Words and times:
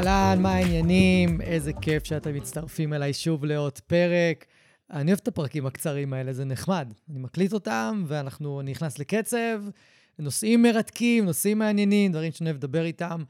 אהלן, 0.00 0.42
מה 0.42 0.52
העניינים? 0.52 1.40
איזה 1.40 1.72
כיף 1.72 2.04
שאתם 2.04 2.34
מצטרפים 2.34 2.92
אליי 2.92 3.12
שוב 3.12 3.44
לעוד 3.44 3.78
פרק. 3.78 4.46
אני 4.90 5.10
אוהב 5.10 5.18
את 5.22 5.28
הפרקים 5.28 5.66
הקצרים 5.66 6.12
האלה, 6.12 6.32
זה 6.32 6.44
נחמד. 6.44 6.92
אני 7.10 7.18
מקליט 7.18 7.52
אותם, 7.52 8.04
ואנחנו 8.06 8.62
נכנס 8.62 8.98
לקצב, 8.98 9.62
נושאים 10.18 10.62
מרתקים, 10.62 11.24
נושאים 11.24 11.58
מעניינים, 11.58 12.12
דברים 12.12 12.32
שאני 12.32 12.50
אוהב 12.50 12.56
לדבר 12.56 12.84
איתם, 12.84 13.22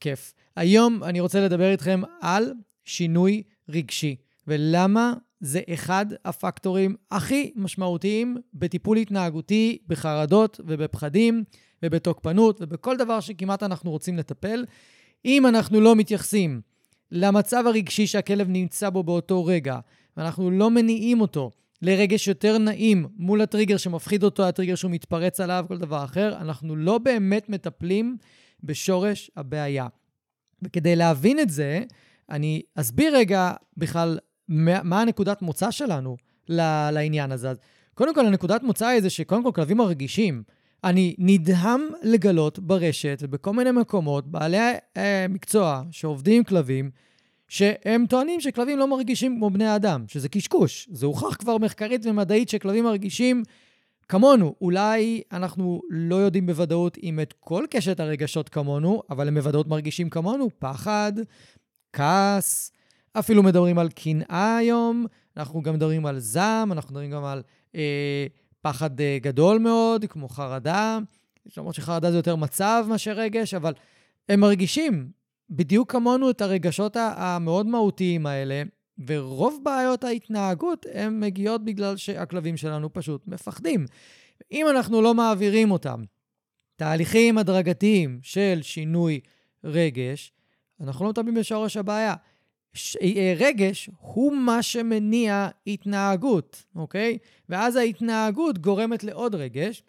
כיף. 0.00 0.34
היום 0.56 1.04
אני 1.04 1.20
רוצה 1.20 1.40
לדבר 1.40 1.70
איתכם 1.70 2.00
על 2.20 2.52
שינוי 2.84 3.42
רגשי, 3.68 4.16
ולמה 4.46 5.12
זה 5.40 5.60
אחד 5.74 6.06
הפקטורים 6.24 6.96
הכי 7.10 7.52
משמעותיים 7.56 8.36
בטיפול 8.54 8.96
התנהגותי, 8.96 9.78
בחרדות 9.86 10.60
ובפחדים 10.66 11.44
ובתוקפנות 11.82 12.60
ובכל 12.60 12.96
דבר 12.96 13.20
שכמעט 13.20 13.62
אנחנו 13.62 13.90
רוצים 13.90 14.16
לטפל. 14.16 14.64
אם 15.24 15.46
אנחנו 15.46 15.80
לא 15.80 15.96
מתייחסים 15.96 16.60
למצב 17.10 17.64
הרגשי 17.66 18.06
שהכלב 18.06 18.48
נמצא 18.48 18.90
בו 18.90 19.02
באותו 19.02 19.44
רגע, 19.44 19.78
ואנחנו 20.16 20.50
לא 20.50 20.70
מניעים 20.70 21.20
אותו 21.20 21.50
לרגש 21.82 22.28
יותר 22.28 22.58
נעים 22.58 23.08
מול 23.16 23.40
הטריגר 23.40 23.76
שמפחיד 23.76 24.22
אותו, 24.22 24.48
הטריגר 24.48 24.74
שהוא 24.74 24.90
מתפרץ 24.90 25.40
עליו, 25.40 25.64
כל 25.68 25.78
דבר 25.78 26.04
אחר, 26.04 26.36
אנחנו 26.40 26.76
לא 26.76 26.98
באמת 26.98 27.48
מטפלים 27.48 28.16
בשורש 28.64 29.30
הבעיה. 29.36 29.86
וכדי 30.62 30.96
להבין 30.96 31.38
את 31.38 31.50
זה, 31.50 31.82
אני 32.30 32.62
אסביר 32.74 33.16
רגע 33.16 33.52
בכלל 33.76 34.18
מה 34.48 35.00
הנקודת 35.00 35.42
מוצא 35.42 35.70
שלנו 35.70 36.16
לעניין 36.48 37.32
הזה. 37.32 37.52
קודם 37.94 38.14
כל, 38.14 38.26
הנקודת 38.26 38.62
מוצא 38.62 38.86
היא 38.86 39.00
זה 39.00 39.10
שקודם 39.10 39.42
כל 39.42 39.52
כלבים 39.54 39.80
הרגישים. 39.80 40.42
אני 40.84 41.14
נדהם 41.18 41.80
לגלות 42.02 42.58
ברשת 42.58 43.18
ובכל 43.22 43.52
מיני 43.52 43.70
מקומות 43.70 44.26
בעלי 44.26 44.58
אה, 44.96 45.26
מקצוע 45.28 45.82
שעובדים 45.90 46.36
עם 46.36 46.44
כלבים, 46.44 46.90
שהם 47.48 48.06
טוענים 48.08 48.40
שכלבים 48.40 48.78
לא 48.78 48.88
מרגישים 48.88 49.36
כמו 49.36 49.50
בני 49.50 49.76
אדם, 49.76 50.04
שזה 50.08 50.28
קשקוש. 50.28 50.88
זה 50.92 51.06
הוכח 51.06 51.34
כבר 51.36 51.58
מחקרית 51.58 52.06
ומדעית 52.06 52.48
שכלבים 52.48 52.84
מרגישים 52.84 53.42
כמונו. 54.08 54.54
אולי 54.60 55.22
אנחנו 55.32 55.82
לא 55.90 56.16
יודעים 56.16 56.46
בוודאות 56.46 56.98
אם 57.02 57.20
את 57.20 57.34
כל 57.40 57.64
קשת 57.70 58.00
הרגשות 58.00 58.48
כמונו, 58.48 59.02
אבל 59.10 59.28
הם 59.28 59.34
בוודאות 59.34 59.66
מרגישים 59.66 60.10
כמונו. 60.10 60.48
פחד, 60.58 61.12
כעס, 61.92 62.72
אפילו 63.12 63.42
מדברים 63.42 63.78
על 63.78 63.88
קנאה 63.88 64.56
היום, 64.56 65.06
אנחנו 65.36 65.62
גם 65.62 65.74
מדברים 65.74 66.06
על 66.06 66.18
זעם, 66.18 66.72
אנחנו 66.72 66.92
מדברים 66.92 67.10
גם 67.10 67.24
על... 67.24 67.42
אה, 67.74 68.26
פחד 68.62 69.00
אה, 69.00 69.18
גדול 69.22 69.58
מאוד, 69.58 70.04
כמו 70.08 70.28
חרדה, 70.28 70.98
למרות 71.56 71.74
שחרדה 71.74 72.10
זה 72.10 72.16
יותר 72.16 72.36
מצב 72.36 72.84
מאשר 72.88 73.12
רגש, 73.12 73.54
אבל 73.54 73.72
הם 74.28 74.40
מרגישים 74.40 75.10
בדיוק 75.50 75.92
כמונו 75.92 76.30
את 76.30 76.40
הרגשות 76.40 76.96
המאוד 76.96 77.66
מהותיים 77.66 78.26
האלה, 78.26 78.62
ורוב 79.06 79.60
בעיות 79.62 80.04
ההתנהגות 80.04 80.86
הן 80.92 81.20
מגיעות 81.20 81.64
בגלל 81.64 81.96
שהכלבים 81.96 82.56
שלנו 82.56 82.92
פשוט 82.92 83.22
מפחדים. 83.26 83.86
אם 84.52 84.66
אנחנו 84.70 85.02
לא 85.02 85.14
מעבירים 85.14 85.70
אותם 85.70 86.02
תהליכים 86.76 87.38
הדרגתיים 87.38 88.18
של 88.22 88.58
שינוי 88.62 89.20
רגש, 89.64 90.32
אנחנו 90.80 91.04
לא 91.04 91.10
מטפלים 91.10 91.34
בשורש 91.34 91.76
הבעיה. 91.76 92.14
אה, 93.02 93.34
רגש 93.36 93.90
הוא 94.00 94.32
מה 94.32 94.62
שמניע 94.62 95.48
התנהגות, 95.66 96.64
אוקיי? 96.76 97.18
ואז 97.48 97.76
ההתנהגות 97.76 98.58
גורמת 98.58 99.04
לעוד 99.04 99.34
רגש, 99.34 99.82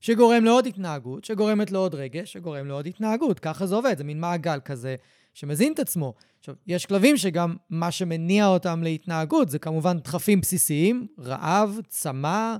שגורם 0.00 0.44
לעוד 0.44 0.66
התנהגות, 0.66 1.24
שגורמת 1.24 1.70
לעוד 1.70 1.94
רגש, 1.94 2.32
שגורם 2.32 2.66
לעוד 2.66 2.86
התנהגות. 2.86 3.38
ככה 3.40 3.66
זה 3.66 3.74
עובד, 3.74 3.98
זה 3.98 4.04
מין 4.04 4.20
מעגל 4.20 4.58
כזה 4.64 4.96
שמזין 5.34 5.72
את 5.72 5.78
עצמו. 5.78 6.14
עכשיו, 6.38 6.54
יש 6.66 6.86
כלבים 6.86 7.16
שגם 7.16 7.56
מה 7.70 7.90
שמניע 7.90 8.46
אותם 8.46 8.82
להתנהגות 8.82 9.48
זה 9.48 9.58
כמובן 9.58 9.98
דחפים 9.98 10.40
בסיסיים, 10.40 11.06
רעב, 11.18 11.78
צמא, 11.88 12.56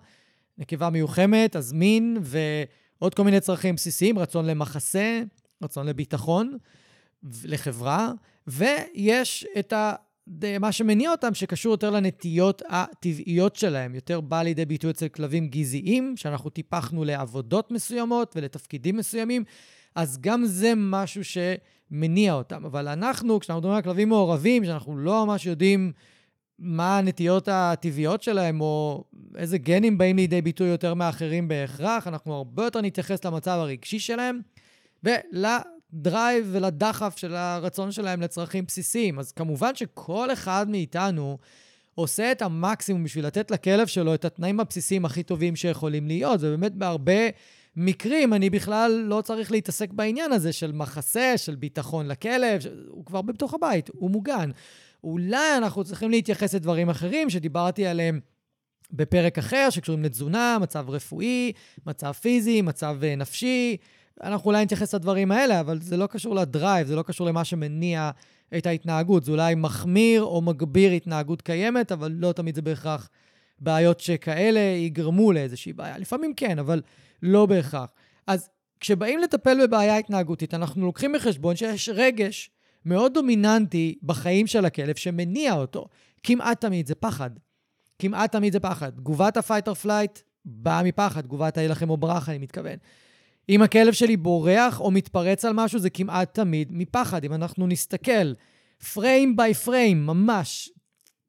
נקבה 0.58 0.90
מיוחמת, 0.90 1.56
אז 1.56 1.72
מין, 1.72 2.16
ועוד 2.22 3.14
כל 3.14 3.24
מיני 3.24 3.40
צרכים 3.40 3.74
בסיסיים, 3.74 4.18
רצון 4.18 4.46
למחסה, 4.46 5.22
רצון 5.62 5.86
לביטחון, 5.86 6.56
לחברה. 7.44 8.12
ויש 8.46 9.46
את 9.58 9.72
ה... 9.72 9.94
מה 10.60 10.72
שמניע 10.72 11.10
אותם, 11.10 11.34
שקשור 11.34 11.72
יותר 11.72 11.90
לנטיות 11.90 12.62
הטבעיות 12.68 13.56
שלהם, 13.56 13.94
יותר 13.94 14.20
בא 14.20 14.42
לידי 14.42 14.64
ביטוי 14.64 14.90
אצל 14.90 15.08
כלבים 15.08 15.48
גזעיים, 15.48 16.16
שאנחנו 16.16 16.50
טיפחנו 16.50 17.04
לעבודות 17.04 17.70
מסוימות 17.70 18.32
ולתפקידים 18.36 18.96
מסוימים, 18.96 19.44
אז 19.94 20.18
גם 20.20 20.44
זה 20.46 20.72
משהו 20.76 21.22
שמניע 21.24 22.34
אותם. 22.34 22.64
אבל 22.64 22.88
אנחנו, 22.88 23.40
כשאנחנו 23.40 23.60
מדברים 23.60 23.76
על 23.76 23.82
כלבים 23.82 24.08
מעורבים, 24.08 24.64
שאנחנו 24.64 24.98
לא 24.98 25.26
ממש 25.26 25.46
יודעים 25.46 25.92
מה 26.58 26.98
הנטיות 26.98 27.48
הטבעיות 27.52 28.22
שלהם, 28.22 28.60
או 28.60 29.04
איזה 29.36 29.58
גנים 29.58 29.98
באים 29.98 30.16
לידי 30.16 30.42
ביטוי 30.42 30.68
יותר 30.68 30.94
מאחרים 30.94 31.48
בהכרח, 31.48 32.06
אנחנו 32.06 32.34
הרבה 32.34 32.64
יותר 32.64 32.80
נתייחס 32.80 33.24
למצב 33.24 33.50
הרגשי 33.50 33.98
שלהם, 33.98 34.40
ול... 35.04 35.44
לדרייב 35.92 36.48
ולדחף 36.52 37.16
של 37.16 37.34
הרצון 37.34 37.92
שלהם 37.92 38.20
לצרכים 38.20 38.64
בסיסיים. 38.66 39.18
אז 39.18 39.32
כמובן 39.32 39.74
שכל 39.74 40.32
אחד 40.32 40.66
מאיתנו 40.70 41.38
עושה 41.94 42.32
את 42.32 42.42
המקסימום 42.42 43.04
בשביל 43.04 43.26
לתת 43.26 43.50
לכלב 43.50 43.86
שלו 43.86 44.14
את 44.14 44.24
התנאים 44.24 44.60
הבסיסיים 44.60 45.04
הכי 45.04 45.22
טובים 45.22 45.56
שיכולים 45.56 46.06
להיות, 46.06 46.40
ובאמת 46.42 46.74
בהרבה 46.74 47.28
מקרים 47.76 48.34
אני 48.34 48.50
בכלל 48.50 49.04
לא 49.04 49.20
צריך 49.20 49.52
להתעסק 49.52 49.90
בעניין 49.90 50.32
הזה 50.32 50.52
של 50.52 50.72
מחסה, 50.72 51.34
של 51.36 51.54
ביטחון 51.54 52.06
לכלב, 52.08 52.60
הוא 52.88 53.04
כבר 53.04 53.22
בתוך 53.22 53.54
הבית, 53.54 53.90
הוא 53.92 54.10
מוגן. 54.10 54.50
אולי 55.04 55.56
אנחנו 55.56 55.84
צריכים 55.84 56.10
להתייחס 56.10 56.54
לדברים 56.54 56.90
אחרים 56.90 57.30
שדיברתי 57.30 57.86
עליהם 57.86 58.20
בפרק 58.92 59.38
אחר, 59.38 59.70
שקשורים 59.70 60.04
לתזונה, 60.04 60.58
מצב 60.60 60.90
רפואי, 60.90 61.52
מצב 61.86 62.12
פיזי, 62.12 62.62
מצב 62.62 62.96
אה, 63.02 63.16
נפשי. 63.16 63.76
אנחנו 64.22 64.50
אולי 64.50 64.64
נתייחס 64.64 64.94
לדברים 64.94 65.32
האלה, 65.32 65.60
אבל 65.60 65.80
זה 65.80 65.96
לא 65.96 66.06
קשור 66.06 66.34
לדרייב, 66.34 66.86
זה 66.86 66.96
לא 66.96 67.02
קשור 67.02 67.26
למה 67.26 67.44
שמניע 67.44 68.10
את 68.58 68.66
ההתנהגות. 68.66 69.24
זה 69.24 69.32
אולי 69.32 69.54
מחמיר 69.54 70.22
או 70.22 70.40
מגביר 70.40 70.92
התנהגות 70.92 71.42
קיימת, 71.42 71.92
אבל 71.92 72.12
לא 72.12 72.32
תמיד 72.32 72.54
זה 72.54 72.62
בהכרח 72.62 73.08
בעיות 73.58 74.00
שכאלה 74.00 74.60
יגרמו 74.60 75.32
לאיזושהי 75.32 75.72
בעיה. 75.72 75.98
לפעמים 75.98 76.34
כן, 76.34 76.58
אבל 76.58 76.82
לא 77.22 77.46
בהכרח. 77.46 77.92
אז 78.26 78.48
כשבאים 78.80 79.18
לטפל 79.18 79.66
בבעיה 79.66 79.96
התנהגותית, 79.96 80.54
אנחנו 80.54 80.86
לוקחים 80.86 81.12
בחשבון 81.12 81.56
שיש 81.56 81.88
רגש 81.88 82.50
מאוד 82.84 83.14
דומיננטי 83.14 83.98
בחיים 84.02 84.46
של 84.46 84.64
הכלב 84.64 84.96
שמניע 84.96 85.54
אותו. 85.54 85.86
כמעט 86.22 86.60
תמיד 86.60 86.86
זה 86.86 86.94
פחד. 86.94 87.30
כמעט 87.98 88.32
תמיד 88.32 88.52
זה 88.52 88.60
פחד. 88.60 88.90
תגובת 88.90 89.36
ה-fight 89.36 89.68
or 89.68 89.86
flight 89.86 90.20
באה 90.44 90.82
מפחד, 90.82 91.20
תגובת 91.20 91.58
הילחם 91.58 91.90
או 91.90 91.96
ברח, 91.96 92.28
אני 92.28 92.38
מתכוון. 92.38 92.76
אם 93.50 93.62
הכלב 93.62 93.92
שלי 93.92 94.16
בורח 94.16 94.80
או 94.80 94.90
מתפרץ 94.90 95.44
על 95.44 95.52
משהו, 95.52 95.78
זה 95.78 95.90
כמעט 95.90 96.34
תמיד 96.34 96.68
מפחד. 96.70 97.24
אם 97.24 97.32
אנחנו 97.32 97.66
נסתכל 97.66 98.32
פריים 98.94 99.36
ביי 99.36 99.54
פריים, 99.54 100.06
ממש, 100.06 100.70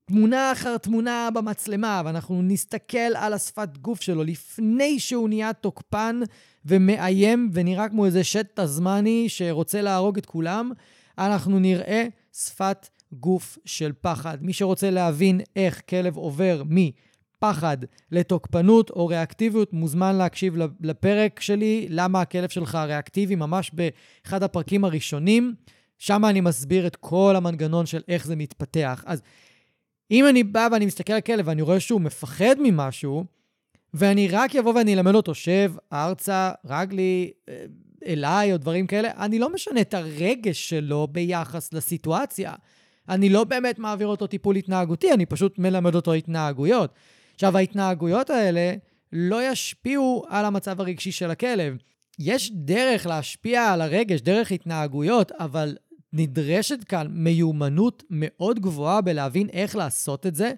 תמונה 0.06 0.52
אחר 0.52 0.78
תמונה 0.78 1.30
במצלמה, 1.34 2.02
ואנחנו 2.06 2.42
נסתכל 2.42 2.98
על 2.98 3.34
השפת 3.34 3.78
גוף 3.78 4.02
שלו 4.02 4.24
לפני 4.24 5.00
שהוא 5.00 5.30
נהיה 5.30 5.54
תוקפן 5.54 6.20
ומאיים 6.66 7.50
ונראה 7.54 7.90
כמו 7.90 8.06
איזה 8.06 8.24
שט 8.24 8.60
תזמני 8.60 9.26
שרוצה 9.30 9.82
להרוג 9.82 10.18
את 10.18 10.26
כולם, 10.26 10.72
אנחנו 11.18 11.60
נראה 11.60 12.06
שפת 12.34 12.90
גוף 13.14 13.58
של 13.66 13.92
פחד. 14.02 14.38
מי 14.42 14.54
שרוצה 14.54 14.90
להבין 14.90 15.42
איך 15.56 15.82
כלב 15.90 16.16
עובר 16.16 16.64
מפחד 17.44 17.78
לתוקפנות 18.12 18.90
או 18.90 19.08
ריאקטיביות, 19.08 19.74
מוזמן 19.74 20.16
להקשיב 20.16 20.56
לפרק 20.82 21.40
שלי, 21.40 21.88
למה 21.90 22.22
הכלב 22.22 22.50
שלך 22.50 22.76
ריאקטיבי, 22.76 23.36
ממש 23.36 23.72
באחד 23.74 24.44
הפרקים 24.44 24.86
הראשונים. 24.86 25.56
שם 25.98 26.26
אני 26.26 26.42
מסביר 26.42 26.88
את 26.88 26.96
כל 26.96 27.34
המנגנון 27.38 27.86
של 27.86 28.02
איך 28.08 28.26
זה 28.26 28.36
מתפתח. 28.36 29.04
אז 29.08 29.22
אם 30.12 30.28
אני 30.28 30.44
בא 30.44 30.68
ואני 30.72 30.86
מסתכל 30.86 31.14
על 31.14 31.22
כלב 31.22 31.48
ואני 31.48 31.62
רואה 31.62 31.80
שהוא 31.80 32.02
מפחד 32.02 32.56
ממשהו, 32.60 33.26
ואני 33.94 34.28
רק 34.28 34.56
אבוא 34.56 34.74
ואני 34.74 34.94
אלמד 34.94 35.16
אותו, 35.16 35.36
שב, 35.36 35.74
ארצה, 35.94 36.52
רגלי, 36.66 37.32
אה, 37.50 37.66
אליי, 38.06 38.54
או 38.54 38.58
דברים 38.58 38.88
כאלה, 38.88 39.10
אני 39.18 39.40
לא 39.40 39.54
משנה 39.54 39.82
את 39.82 39.94
הרגש 39.94 40.70
שלו 40.70 41.08
ביחס 41.12 41.74
לסיטואציה. 41.74 42.54
אני 43.10 43.30
לא 43.30 43.44
באמת 43.44 43.80
מעביר 43.80 44.08
אותו 44.08 44.28
טיפול 44.28 44.56
התנהגותי, 44.56 45.14
אני 45.14 45.26
פשוט 45.26 45.60
מלמד 45.60 45.96
אותו 45.96 46.14
התנהגויות. 46.14 46.94
עכשיו, 47.42 47.58
ההתנהגויות 47.58 48.30
האלה 48.30 48.74
לא 49.14 49.52
ישפיעו 49.52 50.26
על 50.30 50.46
המצב 50.46 50.82
הרגשי 50.82 51.12
של 51.12 51.32
הכלב. 51.32 51.78
יש 52.20 52.52
דרך 52.54 53.06
להשפיע 53.06 53.72
על 53.72 53.82
הרגש, 53.82 54.22
דרך 54.22 54.52
התנהגויות, 54.52 55.32
אבל 55.32 55.78
נדרשת 56.14 56.84
כאן 56.84 57.08
מיומנות 57.10 58.04
מאוד 58.10 58.60
גבוהה 58.60 59.02
בלהבין 59.02 59.50
איך 59.50 59.76
לעשות 59.76 60.26
את 60.26 60.36
זה, 60.36 60.52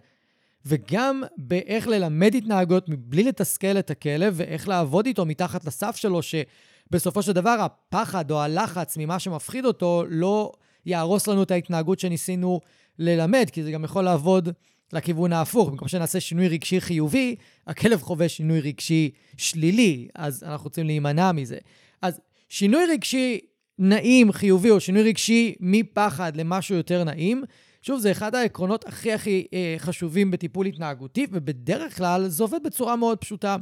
וגם 0.65 1.23
באיך 1.37 1.87
ללמד 1.87 2.35
התנהגויות 2.35 2.89
מבלי 2.89 3.23
לתסכל 3.23 3.79
את 3.79 3.91
הכלב, 3.91 4.33
ואיך 4.37 4.67
לעבוד 4.67 5.05
איתו 5.05 5.25
מתחת 5.25 5.65
לסף 5.65 5.95
שלו, 5.95 6.19
שבסופו 6.21 7.21
של 7.21 7.31
דבר 7.31 7.57
הפחד 7.59 8.31
או 8.31 8.41
הלחץ 8.41 8.97
ממה 8.97 9.19
שמפחיד 9.19 9.65
אותו 9.65 10.03
לא 10.09 10.51
יהרוס 10.85 11.27
לנו 11.27 11.43
את 11.43 11.51
ההתנהגות 11.51 11.99
שניסינו 11.99 12.59
ללמד, 12.99 13.49
כי 13.51 13.63
זה 13.63 13.71
גם 13.71 13.83
יכול 13.83 14.03
לעבוד 14.03 14.49
לכיוון 14.93 15.33
ההפוך. 15.33 15.69
במקום 15.69 15.87
שנעשה 15.87 16.19
שינוי 16.19 16.47
רגשי 16.47 16.81
חיובי, 16.81 17.35
הכלב 17.67 18.01
חווה 18.01 18.29
שינוי 18.29 18.59
רגשי 18.59 19.11
שלילי, 19.37 20.07
אז 20.15 20.43
אנחנו 20.43 20.63
רוצים 20.63 20.85
להימנע 20.85 21.31
מזה. 21.31 21.57
אז 22.01 22.21
שינוי 22.49 22.85
רגשי 22.85 23.39
נעים, 23.79 24.31
חיובי, 24.31 24.69
או 24.69 24.79
שינוי 24.79 25.03
רגשי 25.03 25.55
מפחד 25.59 26.35
למשהו 26.35 26.75
יותר 26.75 27.03
נעים, 27.03 27.43
שוב, 27.81 27.99
זה 27.99 28.11
אחד 28.11 28.35
העקרונות 28.35 28.87
הכי 28.87 29.13
הכי 29.13 29.47
אה, 29.53 29.75
חשובים 29.77 30.31
בטיפול 30.31 30.65
התנהגותי, 30.65 31.27
ובדרך 31.31 31.97
כלל 31.97 32.27
זה 32.27 32.43
עובד 32.43 32.63
בצורה 32.63 32.95
מאוד 32.95 33.17
פשוטה. 33.17 33.55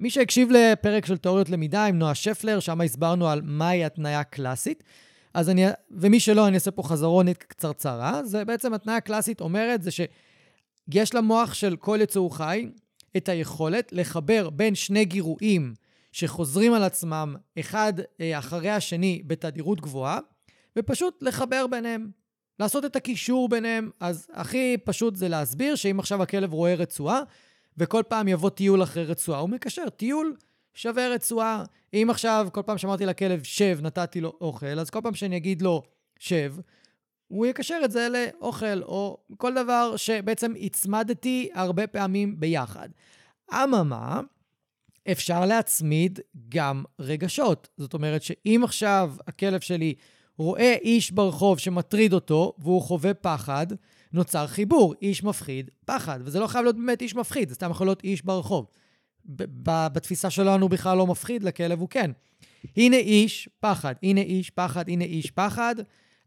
מי 0.00 0.10
שהקשיב 0.10 0.50
לפרק 0.50 1.06
של 1.06 1.16
תיאוריות 1.16 1.50
למידה 1.50 1.84
עם 1.84 1.98
נועה 1.98 2.14
שפלר, 2.14 2.60
שם 2.60 2.80
הסברנו 2.80 3.28
על 3.28 3.40
מהי 3.44 3.84
התניה 3.84 4.24
קלאסית. 4.24 4.84
אז 5.34 5.50
אני, 5.50 5.64
ומי 5.90 6.20
שלא, 6.20 6.46
אני 6.46 6.54
אעשה 6.54 6.70
פה 6.70 6.82
חזרונת 6.82 7.42
קצרצרה. 7.42 8.24
זה 8.24 8.44
בעצם 8.44 8.74
התניה 8.74 9.00
קלאסית 9.00 9.40
אומרת, 9.40 9.82
זה 9.82 9.90
שיש 10.92 11.14
למוח 11.14 11.54
של 11.54 11.76
כל 11.76 11.98
יצור 12.02 12.36
חי 12.36 12.68
את 13.16 13.28
היכולת 13.28 13.92
לחבר 13.92 14.50
בין 14.50 14.74
שני 14.74 15.04
גירויים 15.04 15.74
שחוזרים 16.12 16.74
על 16.74 16.82
עצמם 16.82 17.36
אחד 17.60 17.92
אה, 18.20 18.38
אחרי 18.38 18.70
השני 18.70 19.22
בתדירות 19.26 19.80
גבוהה, 19.80 20.18
ופשוט 20.78 21.22
לחבר 21.22 21.66
ביניהם. 21.66 22.10
לעשות 22.60 22.84
את 22.84 22.96
הקישור 22.96 23.48
ביניהם. 23.48 23.90
אז 24.00 24.26
הכי 24.32 24.76
פשוט 24.84 25.16
זה 25.16 25.28
להסביר 25.28 25.74
שאם 25.74 26.00
עכשיו 26.00 26.22
הכלב 26.22 26.52
רואה 26.52 26.74
רצועה, 26.74 27.20
וכל 27.78 28.02
פעם 28.08 28.28
יבוא 28.28 28.50
טיול 28.50 28.82
אחרי 28.82 29.04
רצועה, 29.04 29.40
הוא 29.40 29.50
מקשר 29.50 29.88
טיול 29.88 30.36
שווה 30.74 31.08
רצועה. 31.08 31.64
אם 31.94 32.08
עכשיו, 32.10 32.48
כל 32.52 32.62
פעם 32.62 32.78
שאמרתי 32.78 33.06
לכלב 33.06 33.42
שב, 33.42 33.78
נתתי 33.82 34.20
לו 34.20 34.32
אוכל, 34.40 34.78
אז 34.78 34.90
כל 34.90 35.00
פעם 35.02 35.14
שאני 35.14 35.36
אגיד 35.36 35.62
לו 35.62 35.82
שב, 36.18 36.54
הוא 37.28 37.46
יקשר 37.46 37.80
את 37.84 37.90
זה 37.90 38.08
לאוכל, 38.08 38.82
או 38.82 39.18
כל 39.36 39.54
דבר 39.54 39.96
שבעצם 39.96 40.52
הצמדתי 40.60 41.48
הרבה 41.54 41.86
פעמים 41.86 42.40
ביחד. 42.40 42.88
אממה, 43.52 44.20
אפשר 45.12 45.46
להצמיד 45.46 46.20
גם 46.48 46.84
רגשות. 46.98 47.68
זאת 47.76 47.94
אומרת 47.94 48.22
שאם 48.22 48.60
עכשיו 48.64 49.14
הכלב 49.26 49.60
שלי 49.60 49.94
רואה 50.38 50.74
איש 50.82 51.10
ברחוב 51.10 51.58
שמטריד 51.58 52.12
אותו 52.12 52.54
והוא 52.58 52.82
חווה 52.82 53.14
פחד, 53.14 53.66
נוצר 54.12 54.46
חיבור, 54.46 54.94
איש 55.02 55.24
מפחיד, 55.24 55.70
פחד. 55.84 56.20
וזה 56.24 56.40
לא 56.40 56.46
חייב 56.46 56.64
להיות 56.64 56.76
באמת 56.76 57.02
איש 57.02 57.14
מפחיד, 57.14 57.48
זה 57.48 57.54
סתם 57.54 57.70
יכול 57.70 57.86
להיות 57.86 58.04
איש 58.04 58.22
ברחוב. 58.22 58.66
בתפיסה 59.92 60.30
שלנו 60.30 60.68
בכלל 60.68 60.98
לא 60.98 61.06
מפחיד, 61.06 61.42
לכלב 61.42 61.80
הוא 61.80 61.88
כן. 61.88 62.10
הנה 62.76 62.96
איש, 62.96 63.48
פחד, 63.60 63.94
הנה 64.02 64.20
איש, 64.20 64.50
פחד, 64.50 64.88
הנה 64.88 65.04
איש, 65.04 65.30
פחד. 65.30 65.74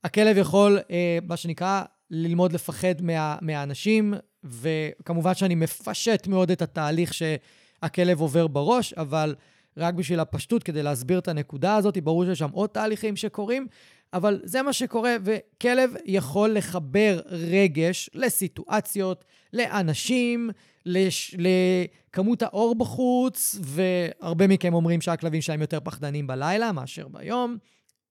הכלב 0.04 0.38
יכול, 0.38 0.80
אה, 0.92 1.20
מה 1.28 1.38
שנקרא, 1.38 1.84
ללמוד 2.10 2.54
לפחד 2.54 3.02
מה, 3.02 3.38
מהאנשים, 3.42 4.14
וכמובן 4.44 5.36
שאני 5.36 5.56
מפשט 5.56 6.28
מאוד 6.28 6.52
את 6.52 6.62
התהליך 6.62 7.14
שהכלב 7.14 8.22
עובר 8.22 8.48
בראש, 8.48 8.94
אבל 8.94 9.36
רק 9.78 9.94
בשביל 9.94 10.20
הפשטות, 10.20 10.64
כדי 10.64 10.84
להסביר 10.84 11.20
את 11.20 11.28
הנקודה 11.28 11.76
הזאת, 11.76 11.98
ברור 11.98 12.26
שיש 12.26 12.40
שם 12.40 12.50
עוד 12.52 12.70
תהליכים 12.70 13.16
שקורים, 13.16 13.68
אבל 14.14 14.40
זה 14.44 14.62
מה 14.62 14.74
שקורה, 14.74 15.16
וכלב 15.24 15.94
יכול 16.06 16.54
לחבר 16.54 17.20
רגש 17.26 18.10
לסיטואציות, 18.14 19.26
לאנשים, 19.54 20.50
לש... 20.86 21.36
לכמות 21.38 22.42
האור 22.42 22.76
בחוץ, 22.76 23.60
והרבה 23.62 24.48
מכם 24.48 24.74
אומרים 24.74 25.02
שהכלבים 25.02 25.42
שלהם 25.42 25.62
יותר 25.62 25.80
פחדנים 25.84 26.28
בלילה 26.28 26.72
מאשר 26.72 27.08
ביום, 27.08 27.58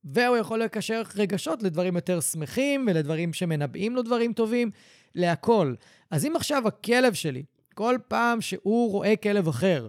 והוא 0.05 0.37
יכול 0.37 0.63
לקשר 0.63 1.03
רגשות 1.17 1.63
לדברים 1.63 1.97
יותר 1.97 2.21
שמחים 2.21 2.87
ולדברים 2.91 3.33
שמנבאים 3.33 3.97
לו 3.97 4.03
דברים 4.03 4.33
טובים, 4.33 4.71
להכל. 5.15 5.75
אז 6.11 6.25
אם 6.25 6.37
עכשיו 6.37 6.69
הכלב 6.69 7.15
שלי, 7.15 7.43
כל 7.75 7.97
פעם 8.09 8.41
שהוא 8.41 8.91
רואה 8.91 9.17
כלב 9.17 9.49
אחר, 9.49 9.89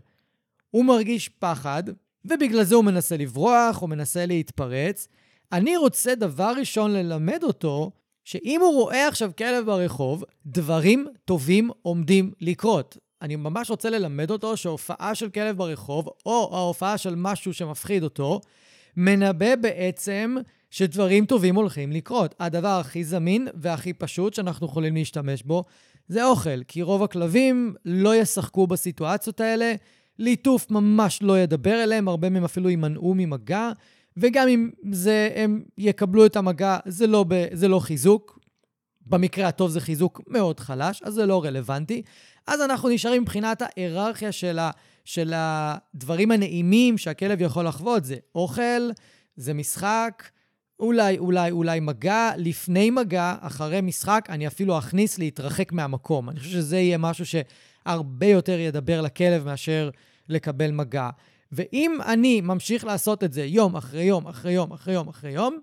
הוא 0.71 0.85
מרגיש 0.85 1.29
פחד, 1.29 1.83
ובגלל 2.25 2.63
זה 2.63 2.75
הוא 2.75 2.83
מנסה 2.83 3.17
לברוח, 3.17 3.81
או 3.81 3.87
מנסה 3.87 4.25
להתפרץ, 4.25 5.07
אני 5.51 5.77
רוצה 5.77 6.15
דבר 6.15 6.53
ראשון 6.59 6.93
ללמד 6.93 7.43
אותו 7.43 7.91
שאם 8.23 8.61
הוא 8.61 8.73
רואה 8.73 9.07
עכשיו 9.07 9.31
כלב 9.37 9.65
ברחוב, 9.65 10.23
דברים 10.45 11.07
טובים 11.25 11.69
עומדים 11.81 12.31
לקרות. 12.41 12.97
אני 13.21 13.35
ממש 13.35 13.69
רוצה 13.69 13.89
ללמד 13.89 14.31
אותו 14.31 14.57
שהופעה 14.57 15.15
של 15.15 15.29
כלב 15.29 15.57
ברחוב, 15.57 16.09
או 16.25 16.49
ההופעה 16.53 16.97
של 16.97 17.15
משהו 17.15 17.53
שמפחיד 17.53 18.03
אותו, 18.03 18.41
מנבא 18.97 19.55
בעצם 19.55 20.35
שדברים 20.69 21.25
טובים 21.25 21.55
הולכים 21.55 21.91
לקרות. 21.91 22.35
הדבר 22.39 22.79
הכי 22.79 23.03
זמין 23.03 23.47
והכי 23.53 23.93
פשוט 23.93 24.33
שאנחנו 24.33 24.67
יכולים 24.67 24.95
להשתמש 24.95 25.43
בו 25.43 25.63
זה 26.07 26.25
אוכל, 26.25 26.63
כי 26.63 26.81
רוב 26.81 27.03
הכלבים 27.03 27.75
לא 27.85 28.15
ישחקו 28.15 28.67
בסיטואציות 28.67 29.39
האלה, 29.39 29.73
ליטוף 30.19 30.71
ממש 30.71 31.19
לא 31.21 31.39
ידבר 31.39 31.83
אליהם, 31.83 32.07
הרבה 32.07 32.29
מהם 32.29 32.43
אפילו 32.43 32.69
יימנעו 32.69 33.13
ממגע. 33.15 33.71
וגם 34.17 34.47
אם 34.47 34.69
זה, 34.91 35.29
הם 35.35 35.63
יקבלו 35.77 36.25
את 36.25 36.35
המגע, 36.35 36.77
זה 36.85 37.07
לא, 37.07 37.25
ב, 37.27 37.45
זה 37.53 37.67
לא 37.67 37.79
חיזוק. 37.79 38.39
במקרה 39.05 39.47
הטוב 39.47 39.69
זה 39.69 39.81
חיזוק 39.81 40.21
מאוד 40.27 40.59
חלש, 40.59 41.01
אז 41.03 41.13
זה 41.13 41.25
לא 41.25 41.43
רלוונטי. 41.43 42.01
אז 42.47 42.61
אנחנו 42.61 42.89
נשארים 42.89 43.21
מבחינת 43.21 43.61
ההיררכיה 43.61 44.31
של, 44.31 44.59
ה, 44.59 44.71
של 45.05 45.33
הדברים 45.35 46.31
הנעימים 46.31 46.97
שהכלב 46.97 47.41
יכול 47.41 47.67
לחוות. 47.67 48.05
זה 48.05 48.15
אוכל, 48.35 48.89
זה 49.35 49.53
משחק, 49.53 50.29
אולי, 50.79 51.17
אולי, 51.17 51.51
אולי 51.51 51.79
מגע. 51.79 52.31
לפני 52.37 52.89
מגע, 52.89 53.35
אחרי 53.39 53.81
משחק, 53.81 54.25
אני 54.29 54.47
אפילו 54.47 54.77
אכניס 54.77 55.19
להתרחק 55.19 55.71
מהמקום. 55.71 56.29
אני 56.29 56.39
חושב 56.39 56.51
שזה 56.51 56.77
יהיה 56.77 56.97
משהו 56.97 57.25
שהרבה 57.25 58.25
יותר 58.25 58.59
ידבר 58.59 59.01
לכלב 59.01 59.45
מאשר 59.45 59.89
לקבל 60.29 60.71
מגע. 60.71 61.09
ואם 61.51 61.97
אני 62.05 62.41
ממשיך 62.41 62.85
לעשות 62.85 63.23
את 63.23 63.33
זה 63.33 63.43
יום 63.43 63.75
אחרי 63.75 64.03
יום 64.03 64.27
אחרי 64.27 64.53
יום 64.53 64.71
אחרי 64.71 64.93
יום 64.93 65.07
אחרי 65.07 65.31
יום, 65.31 65.59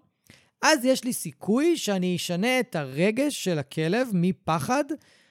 אז 0.63 0.85
יש 0.85 1.05
לי 1.05 1.13
סיכוי 1.13 1.77
שאני 1.77 2.17
אשנה 2.17 2.61
את 2.61 2.77
הרגש 2.77 3.45
של 3.45 3.59
הכלב 3.59 4.09
מפחד 4.13 4.85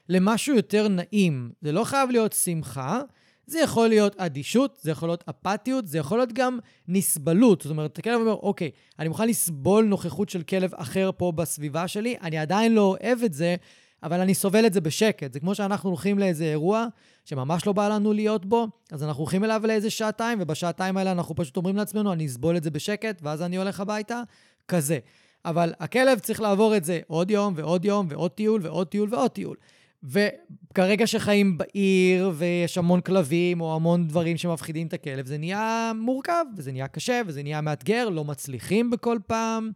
למשהו 0.10 0.56
יותר 0.56 0.88
נעים. 0.88 1.52
זה 1.62 1.72
לא 1.72 1.84
חייב 1.84 2.10
להיות 2.10 2.34
שמחה, 2.34 3.02
זה 3.48 3.60
יכול 3.60 3.88
להיות 3.88 4.16
אדישות, 4.18 4.78
זה 4.82 4.92
יכול 4.92 5.10
להיות 5.10 5.24
אפתיות, 5.30 5.88
זה 5.88 5.98
יכול 5.98 6.18
להיות 6.18 6.34
גם 6.34 6.60
נסבלות. 6.88 7.62
זאת 7.62 7.72
אומרת, 7.72 8.00
הכלב 8.00 8.20
אומר, 8.20 8.34
אוקיי, 8.34 8.72
אני 9.00 9.08
מוכן 9.08 9.28
לסבול 9.28 9.86
נוכחות 9.86 10.30
של 10.30 10.42
כלב 10.42 10.74
אחר 10.76 11.10
פה 11.18 11.32
בסביבה 11.32 11.88
שלי, 11.88 12.16
אני 12.22 12.38
עדיין 12.38 12.74
לא 12.74 12.82
אוהב 12.82 13.24
את 13.24 13.34
זה, 13.34 13.56
אבל 14.04 14.20
אני 14.20 14.34
סובל 14.34 14.66
את 14.66 14.74
זה 14.74 14.82
בשקט. 14.82 15.34
זה 15.34 15.40
כמו 15.40 15.56
שאנחנו 15.56 15.90
הולכים 15.90 16.20
לאיזה 16.20 16.44
אירוע 16.44 16.88
שממש 17.26 17.68
לא 17.68 17.74
בא 17.74 17.88
לנו 17.88 18.14
להיות 18.14 18.46
בו, 18.46 18.68
אז 18.92 19.04
אנחנו 19.04 19.22
הולכים 19.22 19.44
אליו 19.44 19.62
לאיזה 19.66 19.90
שעתיים, 19.90 20.38
ובשעתיים 20.42 20.98
האלה 20.98 21.12
אנחנו 21.12 21.36
פשוט 21.36 21.58
אומרים 21.58 21.76
לעצמנו, 21.76 22.14
אני 22.14 22.26
אסבול 22.26 22.58
את 22.58 22.64
זה 22.64 22.72
בשקט, 22.72 23.20
ואז 23.22 23.42
אני 23.42 23.58
הולך 23.58 23.80
הביתה, 23.80 24.22
כזה. 24.68 25.00
אבל 25.46 25.74
הכלב 25.80 26.20
צריך 26.20 26.42
לעבור 26.42 26.78
את 26.78 26.84
זה 26.84 27.00
עוד 27.08 27.32
יום 27.32 27.54
ועוד 27.58 27.86
יום 27.86 28.08
ועוד 28.10 28.32
טיול 28.32 28.62
ועוד 28.64 28.88
טיול 28.88 29.10
ועוד 29.12 29.32
טיול. 29.32 29.56
וכרגע 30.04 31.08
שחיים 31.08 31.58
בעיר 31.58 32.32
ויש 32.36 32.78
המון 32.78 33.02
כלבים 33.02 33.62
או 33.62 33.76
המון 33.76 34.08
דברים 34.08 34.38
שמפחידים 34.38 34.88
את 34.88 34.94
הכלב, 34.94 35.26
זה 35.26 35.38
נהיה 35.38 35.92
מורכב, 35.96 36.46
וזה 36.58 36.72
נהיה 36.72 36.88
קשה, 36.88 37.22
וזה 37.26 37.44
נהיה 37.44 37.62
מאתגר, 37.62 38.10
לא 38.10 38.26
מצליחים 38.26 38.90
בכל 38.90 39.18
פעם. 39.28 39.72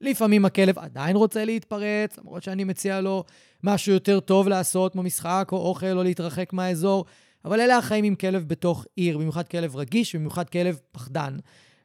לפעמים 0.00 0.44
הכלב 0.44 0.78
עדיין 0.78 1.16
רוצה 1.16 1.44
להתפרץ, 1.44 2.18
למרות 2.18 2.42
שאני 2.42 2.64
מציע 2.64 3.00
לו 3.00 3.24
משהו 3.64 3.92
יותר 3.92 4.20
טוב 4.20 4.48
לעשות, 4.48 4.92
כמו 4.92 5.02
משחק 5.02 5.48
או 5.52 5.56
אוכל 5.56 5.98
או 5.98 6.02
להתרחק 6.02 6.52
מהאזור, 6.52 7.04
אבל 7.44 7.60
אלה 7.60 7.76
החיים 7.76 8.04
עם 8.04 8.14
כלב 8.14 8.48
בתוך 8.48 8.86
עיר, 8.96 9.18
במיוחד 9.18 9.48
כלב 9.48 9.76
רגיש, 9.76 10.16
במיוחד 10.16 10.48
כלב 10.48 10.80
פחדן, 10.92 11.36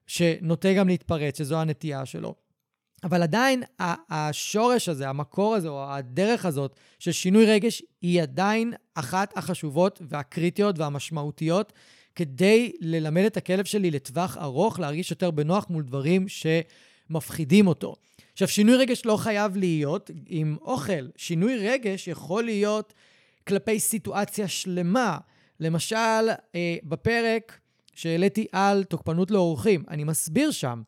שנוטה 0.07 0.73
גם 0.73 0.87
להתפרץ, 0.87 1.37
שזו 1.37 1.57
הנטייה 1.57 2.05
שלו. 2.05 2.35
אבל 3.03 3.23
עדיין 3.23 3.63
השורש 4.09 4.89
הזה, 4.89 5.09
המקור 5.09 5.55
הזה, 5.55 5.67
או 5.67 5.85
הדרך 5.89 6.45
הזאת 6.45 6.75
של 6.99 7.11
שינוי 7.11 7.45
רגש, 7.45 7.83
היא 8.01 8.21
עדיין 8.21 8.73
אחת 8.95 9.37
החשובות 9.37 10.01
והקריטיות 10.09 10.79
והמשמעותיות 10.79 11.73
כדי 12.15 12.71
ללמד 12.79 13.23
את 13.23 13.37
הכלב 13.37 13.65
שלי 13.65 13.91
לטווח 13.91 14.37
ארוך, 14.37 14.79
להרגיש 14.79 15.11
יותר 15.11 15.31
בנוח 15.31 15.65
מול 15.69 15.83
דברים 15.83 16.25
שמפחידים 16.27 17.67
אותו. 17.67 17.95
עכשיו, 18.33 18.47
שינוי 18.47 18.75
רגש 18.77 19.05
לא 19.05 19.17
חייב 19.17 19.57
להיות 19.57 20.11
עם 20.25 20.57
אוכל. 20.61 21.07
שינוי 21.15 21.69
רגש 21.69 22.07
יכול 22.07 22.43
להיות 22.43 22.93
כלפי 23.47 23.79
סיטואציה 23.79 24.47
שלמה. 24.47 25.17
למשל, 25.59 26.29
אה, 26.55 26.75
בפרק 26.83 27.59
שהעליתי 27.95 28.45
על 28.51 28.83
תוקפנות 28.83 29.31
לאורחים, 29.31 29.83
אני 29.89 30.03
מסביר 30.03 30.51
שם 30.51 30.81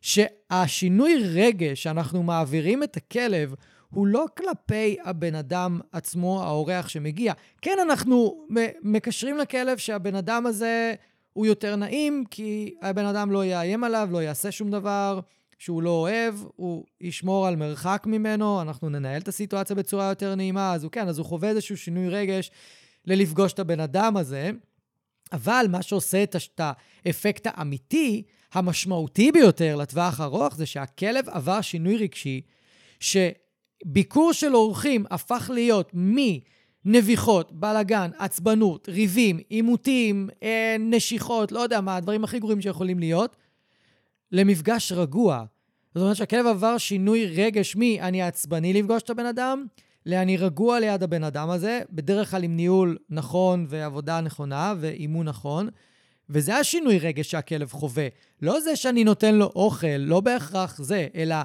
שהשינוי 0.00 1.14
רגש 1.34 1.82
שאנחנו 1.82 2.22
מעבירים 2.22 2.82
את 2.82 2.96
הכלב 2.96 3.54
הוא 3.90 4.06
לא 4.06 4.26
כלפי 4.36 4.96
הבן 5.04 5.34
אדם 5.34 5.80
עצמו, 5.92 6.42
האורח 6.42 6.88
שמגיע. 6.88 7.32
כן, 7.62 7.78
אנחנו 7.82 8.46
מקשרים 8.82 9.38
לכלב 9.38 9.78
שהבן 9.78 10.14
אדם 10.14 10.46
הזה 10.46 10.94
הוא 11.32 11.46
יותר 11.46 11.76
נעים, 11.76 12.24
כי 12.30 12.74
הבן 12.82 13.04
אדם 13.04 13.32
לא 13.32 13.44
יאיים 13.44 13.84
עליו, 13.84 14.08
לא 14.12 14.22
יעשה 14.22 14.50
שום 14.50 14.70
דבר 14.70 15.20
שהוא 15.58 15.82
לא 15.82 15.90
אוהב, 15.90 16.34
הוא 16.56 16.84
ישמור 17.00 17.46
על 17.46 17.56
מרחק 17.56 18.02
ממנו, 18.06 18.62
אנחנו 18.62 18.88
ננהל 18.88 19.20
את 19.20 19.28
הסיטואציה 19.28 19.76
בצורה 19.76 20.08
יותר 20.08 20.34
נעימה, 20.34 20.74
אז 20.74 20.84
הוא 20.84 20.92
כן, 20.92 21.08
אז 21.08 21.18
הוא 21.18 21.26
חווה 21.26 21.48
איזשהו 21.48 21.76
שינוי 21.76 22.08
רגש 22.08 22.50
ללפגוש 23.04 23.52
את 23.52 23.58
הבן 23.58 23.80
אדם 23.80 24.16
הזה. 24.16 24.50
אבל 25.32 25.66
מה 25.68 25.82
שעושה 25.82 26.22
את 26.22 26.60
האפקט 27.06 27.46
האמיתי, 27.46 28.22
המשמעותי 28.52 29.32
ביותר 29.32 29.76
לטווח 29.76 30.20
ארוך, 30.20 30.56
זה 30.56 30.66
שהכלב 30.66 31.28
עבר 31.28 31.60
שינוי 31.60 31.96
רגשי, 31.96 32.40
שביקור 33.00 34.32
של 34.32 34.54
אורחים 34.54 35.04
הפך 35.10 35.50
להיות 35.54 35.92
מנביחות, 36.84 37.52
בלאגן, 37.52 38.10
עצבנות, 38.18 38.88
ריבים, 38.88 39.38
עימותים, 39.48 40.28
אה, 40.42 40.76
נשיכות, 40.80 41.52
לא 41.52 41.60
יודע 41.60 41.80
מה, 41.80 41.96
הדברים 41.96 42.24
הכי 42.24 42.38
גרועים 42.38 42.60
שיכולים 42.60 42.98
להיות, 42.98 43.36
למפגש 44.32 44.92
רגוע. 44.92 45.44
זאת 45.94 46.02
אומרת 46.02 46.16
שהכלב 46.16 46.46
עבר 46.46 46.78
שינוי 46.78 47.26
רגש 47.26 47.76
מ"אני 47.76 48.22
עצבני 48.22 48.72
לפגוש 48.72 49.02
את 49.02 49.10
הבן 49.10 49.26
אדם", 49.26 49.66
ל"אני 50.06 50.36
רגוע 50.36 50.80
ליד 50.80 51.02
הבן 51.02 51.24
אדם 51.24 51.50
הזה", 51.50 51.80
בדרך 51.92 52.30
כלל 52.30 52.42
עם 52.44 52.56
ניהול 52.56 52.98
נכון 53.10 53.66
ועבודה 53.68 54.20
נכונה 54.20 54.74
ואימון 54.80 55.28
נכון. 55.28 55.68
וזה 56.30 56.56
השינוי 56.56 56.98
רגש 56.98 57.30
שהכלב 57.30 57.72
חווה. 57.72 58.08
לא 58.42 58.60
זה 58.60 58.76
שאני 58.76 59.04
נותן 59.04 59.34
לו 59.34 59.52
אוכל, 59.54 59.86
לא 59.98 60.20
בהכרח 60.20 60.82
זה, 60.82 61.06
אלא 61.14 61.36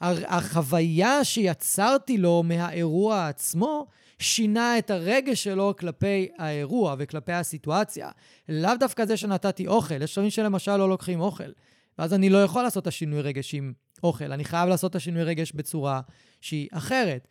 החוויה 0.00 1.24
שיצרתי 1.24 2.18
לו 2.18 2.42
מהאירוע 2.42 3.28
עצמו, 3.28 3.86
שינה 4.18 4.78
את 4.78 4.90
הרגש 4.90 5.44
שלו 5.44 5.74
כלפי 5.78 6.28
האירוע 6.38 6.94
וכלפי 6.98 7.32
הסיטואציה. 7.32 8.10
לאו 8.48 8.70
דווקא 8.80 9.04
זה 9.04 9.16
שנתתי 9.16 9.66
אוכל, 9.66 10.02
יש 10.02 10.14
דברים 10.14 10.30
שלמשל 10.30 10.76
לא 10.76 10.88
לוקחים 10.88 11.20
אוכל. 11.20 11.50
ואז 11.98 12.14
אני 12.14 12.30
לא 12.30 12.44
יכול 12.44 12.62
לעשות 12.62 12.82
את 12.82 12.86
השינוי 12.86 13.20
רגש 13.20 13.54
עם 13.54 13.72
אוכל, 14.02 14.32
אני 14.32 14.44
חייב 14.44 14.68
לעשות 14.68 14.90
את 14.90 14.96
השינוי 14.96 15.22
רגש 15.22 15.52
בצורה 15.52 16.00
שהיא 16.40 16.68
אחרת. 16.72 17.28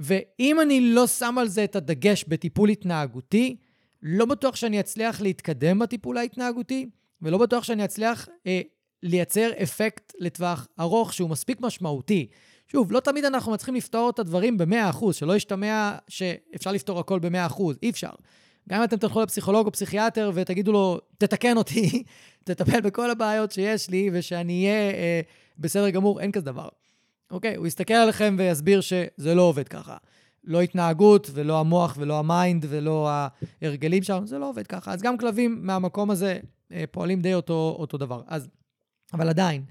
ואם 0.00 0.60
אני 0.60 0.80
לא 0.80 1.06
שם 1.06 1.38
על 1.38 1.48
זה 1.48 1.64
את 1.64 1.76
הדגש 1.76 2.24
בטיפול 2.28 2.68
התנהגותי, 2.68 3.56
לא 4.02 4.24
בטוח 4.24 4.56
שאני 4.56 4.80
אצליח 4.80 5.20
להתקדם 5.20 5.78
בטיפול 5.78 6.18
ההתנהגותי, 6.18 6.90
ולא 7.22 7.38
בטוח 7.38 7.64
שאני 7.64 7.84
אצליח 7.84 8.28
אה, 8.46 8.60
לייצר 9.02 9.50
אפקט 9.62 10.12
לטווח 10.18 10.68
ארוך 10.80 11.12
שהוא 11.12 11.30
מספיק 11.30 11.60
משמעותי. 11.60 12.26
שוב, 12.68 12.92
לא 12.92 13.00
תמיד 13.00 13.24
אנחנו 13.24 13.52
מצליחים 13.52 13.74
לפתור 13.74 14.10
את 14.10 14.18
הדברים 14.18 14.58
ב-100%, 14.58 15.12
שלא 15.12 15.36
ישתמע 15.36 15.96
שאפשר 16.08 16.72
לפתור 16.72 16.98
הכל 16.98 17.18
ב-100%, 17.18 17.62
אי 17.82 17.90
אפשר. 17.90 18.10
גם 18.68 18.78
אם 18.78 18.84
אתם 18.84 18.96
תלכו 18.96 19.22
לפסיכולוג 19.22 19.66
או 19.66 19.72
פסיכיאטר 19.72 20.30
ותגידו 20.34 20.72
לו, 20.72 21.00
תתקן 21.18 21.56
אותי, 21.56 22.02
תטפל 22.44 22.80
בכל 22.80 23.10
הבעיות 23.10 23.52
שיש 23.52 23.90
לי 23.90 24.10
ושאני 24.12 24.66
אהיה 24.66 24.90
אה, 24.90 25.20
בסדר 25.58 25.90
גמור, 25.90 26.20
אין 26.20 26.32
כזה 26.32 26.44
דבר. 26.44 26.68
אוקיי? 27.30 27.54
הוא 27.54 27.66
יסתכל 27.66 27.94
עליכם 27.94 28.34
ויסביר 28.38 28.80
שזה 28.80 29.34
לא 29.34 29.42
עובד 29.42 29.68
ככה. 29.68 29.96
לא 30.44 30.60
התנהגות, 30.60 31.30
ולא 31.34 31.60
המוח, 31.60 31.96
ולא 31.98 32.18
ה 32.18 32.26
mind, 32.26 32.66
ולא 32.68 33.08
ההרגלים 33.62 34.02
שם, 34.02 34.26
זה 34.26 34.38
לא 34.38 34.48
עובד 34.48 34.66
ככה. 34.66 34.92
אז 34.92 35.02
גם 35.02 35.18
כלבים 35.18 35.58
מהמקום 35.62 36.10
הזה 36.10 36.38
אה, 36.72 36.84
פועלים 36.90 37.20
די 37.20 37.34
אותו, 37.34 37.76
אותו 37.78 37.98
דבר. 37.98 38.22
אז, 38.26 38.48
אבל 39.12 39.28
עדיין, 39.28 39.64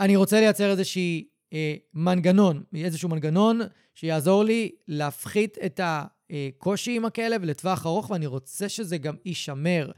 אני 0.00 0.16
רוצה 0.16 0.40
לייצר 0.40 0.70
איזשהי 0.70 1.24
אה, 1.52 1.74
מנגנון, 1.94 2.62
איזשהו 2.74 3.08
מנגנון 3.08 3.60
שיעזור 3.94 4.44
לי 4.44 4.70
להפחית 4.88 5.58
את 5.66 5.80
הקושי 5.82 6.96
עם 6.96 7.04
הכלב 7.04 7.44
לטווח 7.44 7.86
ארוך, 7.86 8.10
ואני 8.10 8.26
רוצה 8.26 8.68
שזה 8.68 8.98
גם 8.98 9.14
יישמר. 9.24 9.90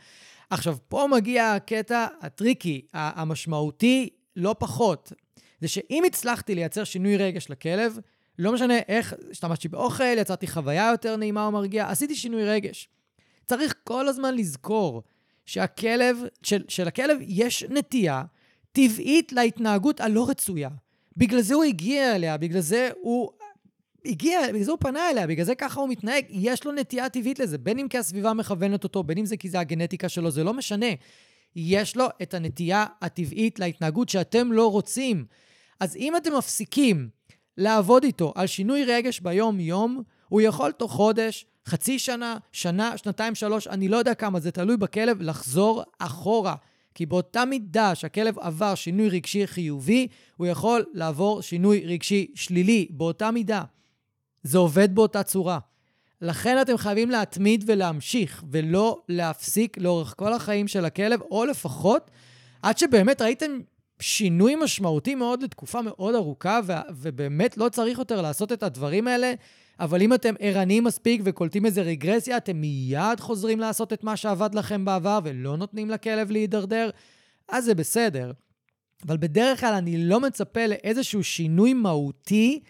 עכשיו, 0.50 0.76
פה 0.88 1.06
מגיע 1.10 1.52
הקטע 1.52 2.06
הטריקי, 2.20 2.86
המשמעותי 2.92 4.08
לא 4.36 4.56
פחות. 4.58 5.12
זה 5.60 5.68
שאם 5.68 6.02
הצלחתי 6.06 6.54
לייצר 6.54 6.84
שינוי 6.84 7.16
רגש 7.16 7.50
לכלב, 7.50 7.98
לא 8.38 8.52
משנה 8.52 8.78
איך 8.88 9.14
השתמשתי 9.30 9.68
באוכל, 9.68 10.18
יצרתי 10.18 10.46
חוויה 10.46 10.88
יותר 10.90 11.16
נעימה 11.16 11.46
או 11.46 11.52
מרגיעה, 11.52 11.90
עשיתי 11.90 12.14
שינוי 12.14 12.44
רגש. 12.44 12.88
צריך 13.46 13.74
כל 13.84 14.08
הזמן 14.08 14.34
לזכור 14.34 15.02
שהכלב, 15.46 16.16
של, 16.42 16.64
שלכלב 16.68 17.18
יש 17.20 17.64
נטייה 17.68 18.22
טבעית 18.72 19.32
להתנהגות 19.32 20.00
הלא 20.00 20.30
רצויה. 20.30 20.68
בגלל 21.16 21.40
זה 21.40 21.54
הוא 21.54 21.64
הגיע 21.64 22.14
אליה, 22.14 22.36
בגלל 22.36 22.60
זה 22.60 22.90
הוא 23.00 23.30
הגיע, 24.04 24.40
בגלל 24.48 24.62
זה 24.62 24.70
הוא 24.70 24.78
פנה 24.80 25.10
אליה, 25.10 25.26
בגלל 25.26 25.44
זה 25.44 25.54
ככה 25.54 25.80
הוא 25.80 25.88
מתנהג. 25.88 26.24
יש 26.28 26.64
לו 26.64 26.72
נטייה 26.72 27.08
טבעית 27.08 27.38
לזה, 27.38 27.58
בין 27.58 27.78
אם 27.78 27.88
כי 27.88 27.98
הסביבה 27.98 28.32
מכוונת 28.32 28.84
אותו, 28.84 29.02
בין 29.02 29.18
אם 29.18 29.26
זה 29.26 29.36
כי 29.36 29.50
זה 29.50 29.60
הגנטיקה 29.60 30.08
שלו, 30.08 30.30
זה 30.30 30.44
לא 30.44 30.54
משנה. 30.54 30.86
יש 31.56 31.96
לו 31.96 32.06
את 32.22 32.34
הנטייה 32.34 32.86
הטבעית 33.02 33.58
להתנהגות 33.58 34.08
שאתם 34.08 34.52
לא 34.52 34.70
רוצים. 34.70 35.24
אז 35.80 35.96
אם 35.96 36.16
אתם 36.16 36.36
מפסיקים 36.36 37.08
לעבוד 37.60 38.04
איתו 38.04 38.32
על 38.36 38.46
שינוי 38.46 38.84
רגש 38.84 39.20
ביום-יום, 39.20 40.02
הוא 40.28 40.40
יכול 40.40 40.72
תוך 40.72 40.92
חודש, 40.92 41.46
חצי 41.66 41.98
שנה, 41.98 42.36
שנה, 42.52 42.98
שנתיים, 42.98 43.34
שלוש, 43.34 43.66
אני 43.66 43.88
לא 43.88 43.96
יודע 43.96 44.14
כמה, 44.14 44.40
זה 44.40 44.50
תלוי 44.50 44.76
בכלב, 44.76 45.22
לחזור 45.22 45.82
אחורה. 45.98 46.54
כי 46.94 47.06
באותה 47.06 47.44
מידה 47.44 47.94
שהכלב 47.94 48.38
עבר 48.38 48.74
שינוי 48.74 49.08
רגשי 49.08 49.46
חיובי, 49.46 50.06
הוא 50.36 50.46
יכול 50.46 50.84
לעבור 50.92 51.42
שינוי 51.42 51.82
רגשי 51.86 52.26
שלילי, 52.34 52.86
באותה 52.90 53.30
מידה. 53.30 53.62
זה 54.42 54.58
עובד 54.58 54.94
באותה 54.94 55.22
צורה. 55.22 55.58
לכן 56.20 56.60
אתם 56.62 56.76
חייבים 56.76 57.10
להתמיד 57.10 57.64
ולהמשיך, 57.66 58.44
ולא 58.50 59.02
להפסיק 59.08 59.78
לאורך 59.78 60.14
כל 60.16 60.32
החיים 60.32 60.68
של 60.68 60.84
הכלב, 60.84 61.20
או 61.22 61.44
לפחות 61.44 62.10
עד 62.62 62.78
שבאמת 62.78 63.22
ראיתם 63.22 63.50
שינוי 64.00 64.54
משמעותי 64.56 65.14
מאוד 65.14 65.42
לתקופה 65.42 65.82
מאוד 65.82 66.14
ארוכה, 66.14 66.60
ו- 66.66 66.72
ובאמת 66.90 67.56
לא 67.56 67.68
צריך 67.68 67.98
יותר 67.98 68.22
לעשות 68.22 68.52
את 68.52 68.62
הדברים 68.62 69.08
האלה, 69.08 69.32
אבל 69.80 70.02
אם 70.02 70.14
אתם 70.14 70.34
ערניים 70.38 70.84
מספיק 70.84 71.20
וקולטים 71.24 71.66
איזה 71.66 71.82
רגרסיה, 71.82 72.36
אתם 72.36 72.56
מיד 72.56 73.20
חוזרים 73.20 73.60
לעשות 73.60 73.92
את 73.92 74.04
מה 74.04 74.16
שעבד 74.16 74.54
לכם 74.54 74.84
בעבר 74.84 75.18
ולא 75.24 75.56
נותנים 75.56 75.90
לכלב 75.90 76.30
להידרדר, 76.30 76.90
אז 77.48 77.64
זה 77.64 77.74
בסדר. 77.74 78.32
אבל 79.06 79.16
בדרך 79.16 79.60
כלל 79.60 79.74
אני 79.74 80.04
לא 80.04 80.20
מצפה 80.20 80.66
לאיזשהו 80.66 81.24
שינוי 81.24 81.74
מהותי 81.74 82.60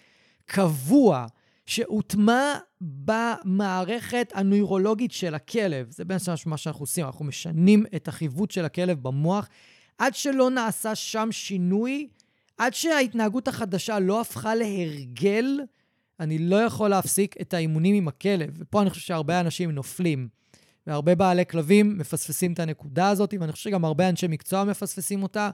קבוע. 0.46 1.26
שהוטמע 1.70 2.54
במערכת 2.80 4.32
הנוירולוגית 4.34 5.12
של 5.12 5.34
הכלב. 5.34 5.86
זה 5.90 6.04
בעצם 6.04 6.32
מה 6.46 6.56
שאנחנו 6.56 6.82
עושים, 6.82 7.06
אנחנו 7.06 7.24
משנים 7.24 7.84
את 7.96 8.08
החיווט 8.08 8.50
של 8.50 8.64
הכלב 8.64 9.02
במוח 9.02 9.48
עד 10.00 10.14
שלא 10.14 10.50
נעשה 10.50 10.94
שם 10.94 11.28
שינוי, 11.32 12.08
עד 12.58 12.74
שההתנהגות 12.74 13.48
החדשה 13.48 13.98
לא 13.98 14.20
הפכה 14.20 14.54
להרגל, 14.54 15.60
אני 16.20 16.38
לא 16.38 16.56
יכול 16.56 16.90
להפסיק 16.90 17.34
את 17.40 17.54
האימונים 17.54 17.94
עם 17.94 18.08
הכלב. 18.08 18.50
ופה 18.58 18.82
אני 18.82 18.90
חושב 18.90 19.02
שהרבה 19.02 19.40
אנשים 19.40 19.70
נופלים. 19.70 20.28
והרבה 20.86 21.14
בעלי 21.14 21.46
כלבים 21.46 21.98
מפספסים 21.98 22.52
את 22.52 22.58
הנקודה 22.58 23.08
הזאת, 23.08 23.34
ואני 23.40 23.52
חושב 23.52 23.70
שגם 23.70 23.84
הרבה 23.84 24.08
אנשי 24.08 24.26
מקצוע 24.28 24.64
מפספסים 24.64 25.22
אותה. 25.22 25.50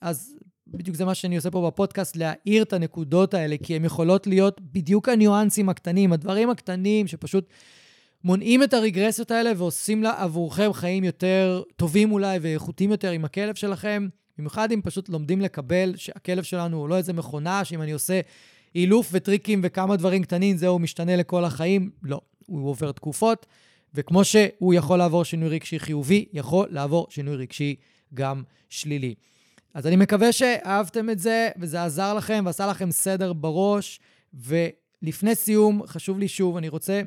אז 0.00 0.36
בדיוק 0.66 0.96
זה 0.96 1.04
מה 1.04 1.14
שאני 1.14 1.36
עושה 1.36 1.50
פה 1.50 1.66
בפודקאסט, 1.66 2.16
להאיר 2.16 2.62
את 2.62 2.72
הנקודות 2.72 3.34
האלה, 3.34 3.56
כי 3.62 3.76
הן 3.76 3.84
יכולות 3.84 4.26
להיות 4.26 4.60
בדיוק 4.60 5.08
הניואנסים 5.08 5.68
הקטנים, 5.68 6.12
הדברים 6.12 6.50
הקטנים 6.50 7.06
שפשוט 7.06 7.48
מונעים 8.24 8.62
את 8.62 8.74
הרגרסיות 8.74 9.30
האלה 9.30 9.52
ועושים 9.56 10.02
לה 10.02 10.22
עבורכם 10.22 10.72
חיים 10.72 11.04
יותר 11.04 11.62
טובים 11.76 12.12
אולי 12.12 12.38
ואיכותיים 12.42 12.90
יותר 12.90 13.10
עם 13.10 13.24
הכלב 13.24 13.54
שלכם, 13.54 14.08
במיוחד 14.38 14.72
אם 14.72 14.80
פשוט 14.82 15.08
לומדים 15.08 15.40
לקבל 15.40 15.92
שהכלב 15.96 16.42
שלנו 16.42 16.76
הוא 16.76 16.88
לא 16.88 16.96
איזה 16.96 17.12
מכונה, 17.12 17.64
שאם 17.64 17.82
אני 17.82 17.92
עושה 17.92 18.20
אילוף 18.74 19.08
וטריקים 19.12 19.60
וכמה 19.64 19.96
דברים 19.96 20.22
קטנים, 20.22 20.56
זהו 20.56 20.78
משתנה 20.78 21.16
לכל 21.16 21.44
החיים. 21.44 21.90
לא, 22.02 22.20
הוא 22.46 22.68
עובר 22.68 22.92
תקופות, 22.92 23.46
וכמו 23.94 24.24
שהוא 24.24 24.74
יכול 24.74 24.98
לעבור 24.98 25.24
שינוי 25.24 25.48
רגשי 25.48 25.78
חיובי, 25.78 26.24
יכול 26.32 26.68
לעבור 26.70 27.06
שינוי 27.10 27.36
רגשי 27.36 27.76
גם 28.14 28.42
שלילי. 28.68 29.14
אז 29.74 29.86
אני 29.86 29.96
מקווה 29.96 30.32
שאהבתם 30.32 31.10
את 31.10 31.18
זה, 31.18 31.48
וזה 31.60 31.84
עזר 31.84 32.14
לכם 32.14 32.42
ועשה 32.46 32.66
לכם 32.66 32.90
סדר 32.90 33.32
בראש. 33.32 34.00
ולפני 34.34 35.34
סיום, 35.34 35.82
חשוב 35.86 36.18
לי 36.18 36.28
שוב, 36.28 36.56
אני 36.56 36.68
רוצה 36.68 37.02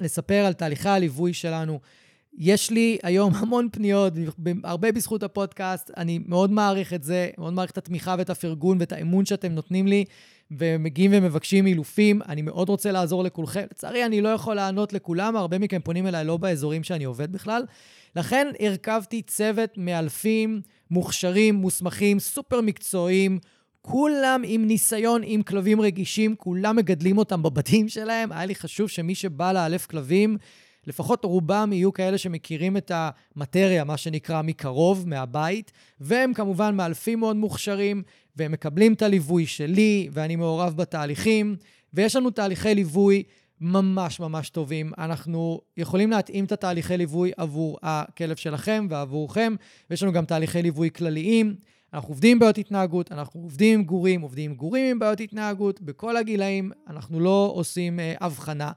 לספר 0.00 0.44
על 0.46 0.52
תהליכי 0.52 0.88
הליווי 0.88 1.34
שלנו. 1.34 1.80
יש 2.38 2.70
לי 2.70 2.98
היום 3.02 3.34
המון 3.40 3.68
פניות, 3.72 4.12
הרבה 4.64 4.92
בזכות 4.92 5.22
הפודקאסט. 5.22 5.90
אני 5.96 6.20
מאוד 6.26 6.50
מעריך 6.50 6.92
את 6.92 7.02
זה, 7.02 7.28
מאוד 7.38 7.52
מעריך 7.52 7.70
את 7.70 7.78
התמיכה 7.78 8.14
ואת 8.18 8.30
הפרגון 8.30 8.76
ואת 8.80 8.92
האמון 8.92 9.26
שאתם 9.26 9.52
נותנים 9.52 9.86
לי, 9.86 10.04
ומגיעים 10.50 11.10
ומבקשים 11.14 11.66
אילופים. 11.66 12.22
אני 12.28 12.42
מאוד 12.42 12.68
רוצה 12.68 12.92
לעזור 12.92 13.24
לכולכם. 13.24 13.64
לצערי, 13.70 14.04
אני 14.04 14.20
לא 14.20 14.28
יכול 14.28 14.54
לענות 14.54 14.92
לכולם, 14.92 15.36
הרבה 15.36 15.58
מכם 15.58 15.80
פונים 15.84 16.06
אליי 16.06 16.24
לא 16.24 16.36
באזורים 16.36 16.84
שאני 16.84 17.04
עובד 17.04 17.32
בכלל. 17.32 17.62
לכן 18.16 18.46
הרכבתי 18.60 19.22
צוות 19.22 19.70
מאלפים, 19.76 20.60
מוכשרים, 20.90 21.54
מוסמכים, 21.54 22.18
סופר 22.18 22.60
מקצועיים, 22.60 23.38
כולם 23.88 24.42
עם 24.44 24.66
ניסיון 24.66 25.22
עם 25.24 25.42
כלבים 25.42 25.80
רגישים, 25.80 26.36
כולם 26.36 26.76
מגדלים 26.76 27.18
אותם 27.18 27.42
בבתים 27.42 27.88
שלהם. 27.88 28.32
היה 28.32 28.46
לי 28.46 28.54
חשוב 28.54 28.88
שמי 28.88 29.14
שבא 29.14 29.52
לאלף 29.52 29.86
כלבים, 29.86 30.36
לפחות 30.86 31.24
רובם 31.24 31.70
יהיו 31.72 31.92
כאלה 31.92 32.18
שמכירים 32.18 32.76
את 32.76 32.92
המטריה, 32.94 33.84
מה 33.84 33.96
שנקרא, 33.96 34.42
מקרוב, 34.42 35.08
מהבית, 35.08 35.72
והם 36.00 36.34
כמובן 36.34 36.76
מאלפים 36.76 37.20
מאוד 37.20 37.36
מוכשרים, 37.36 38.02
והם 38.36 38.52
מקבלים 38.52 38.92
את 38.92 39.02
הליווי 39.02 39.46
שלי, 39.46 40.08
ואני 40.12 40.36
מעורב 40.36 40.76
בתהליכים, 40.76 41.56
ויש 41.94 42.16
לנו 42.16 42.30
תהליכי 42.30 42.74
ליווי 42.74 43.22
ממש 43.60 44.20
ממש 44.20 44.50
טובים. 44.50 44.92
אנחנו 44.98 45.60
יכולים 45.76 46.10
להתאים 46.10 46.44
את 46.44 46.52
התהליכי 46.52 46.96
ליווי 46.96 47.32
עבור 47.36 47.78
הכלב 47.82 48.36
שלכם 48.36 48.86
ועבורכם, 48.90 49.54
ויש 49.90 50.02
לנו 50.02 50.12
גם 50.12 50.24
תהליכי 50.24 50.62
ליווי 50.62 50.90
כלליים. 50.90 51.54
אנחנו 51.96 52.10
עובדים 52.10 52.32
עם 52.32 52.38
בעיות 52.38 52.58
התנהגות, 52.58 53.12
אנחנו 53.12 53.40
עובדים 53.40 53.78
עם 53.78 53.84
גורים, 53.84 54.20
עובדים 54.20 54.50
עם 54.50 54.56
גורים 54.56 54.90
עם 54.90 54.98
בעיות 54.98 55.20
התנהגות, 55.20 55.80
בכל 55.80 56.16
הגילאים 56.16 56.72
אנחנו 56.88 57.20
לא 57.20 57.52
עושים 57.54 58.00
אה, 58.00 58.14
הבחנה. 58.20 58.72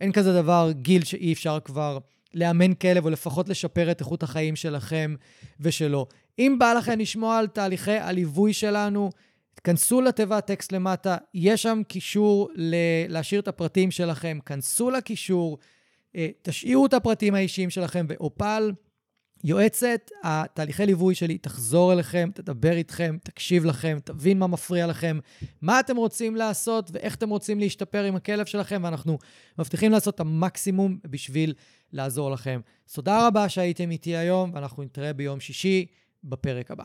אין 0.00 0.12
כזה 0.12 0.32
דבר 0.32 0.70
גיל 0.72 1.04
שאי 1.04 1.32
אפשר 1.32 1.58
כבר 1.64 1.98
לאמן 2.34 2.74
כלב, 2.74 3.04
או 3.04 3.10
לפחות 3.10 3.48
לשפר 3.48 3.90
את 3.90 4.00
איכות 4.00 4.22
החיים 4.22 4.56
שלכם 4.56 5.14
ושלו. 5.60 6.06
אם 6.38 6.56
בא 6.58 6.72
לכם 6.72 6.98
לשמוע 6.98 7.38
על 7.38 7.46
תהליכי 7.46 7.98
הליווי 7.98 8.52
שלנו, 8.52 9.10
כנסו 9.64 10.00
לתיבת 10.00 10.46
טקסט 10.46 10.72
למטה, 10.72 11.16
יש 11.34 11.62
שם 11.62 11.82
קישור 11.88 12.50
ל- 12.54 12.74
להשאיר 13.08 13.40
את 13.40 13.48
הפרטים 13.48 13.90
שלכם, 13.90 14.38
כנסו 14.46 14.90
לקישור, 14.90 15.58
אה, 16.16 16.28
תשאירו 16.42 16.86
את 16.86 16.94
הפרטים 16.94 17.34
האישיים 17.34 17.70
שלכם, 17.70 18.06
ואופל, 18.08 18.72
יועצת 19.44 20.10
התהליכי 20.22 20.86
ליווי 20.86 21.14
שלי 21.14 21.38
תחזור 21.38 21.92
אליכם, 21.92 22.30
תדבר 22.34 22.72
איתכם, 22.72 23.16
תקשיב 23.22 23.64
לכם, 23.64 23.98
תבין 24.04 24.38
מה 24.38 24.46
מפריע 24.46 24.86
לכם, 24.86 25.18
מה 25.62 25.80
אתם 25.80 25.96
רוצים 25.96 26.36
לעשות 26.36 26.90
ואיך 26.92 27.14
אתם 27.14 27.28
רוצים 27.28 27.60
להשתפר 27.60 28.04
עם 28.04 28.16
הכלב 28.16 28.46
שלכם, 28.46 28.80
ואנחנו 28.84 29.18
מבטיחים 29.58 29.92
לעשות 29.92 30.14
את 30.14 30.20
המקסימום 30.20 30.98
בשביל 31.06 31.54
לעזור 31.92 32.30
לכם. 32.30 32.60
תודה 32.94 33.26
רבה 33.26 33.48
שהייתם 33.48 33.90
איתי 33.90 34.16
היום, 34.16 34.50
ואנחנו 34.54 34.82
נתראה 34.82 35.12
ביום 35.12 35.40
שישי 35.40 35.86
בפרק 36.24 36.70
הבא. 36.70 36.84